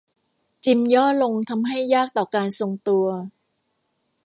[0.65, 3.05] จิมย่อลงทำให้ยากต่อการทรงตัว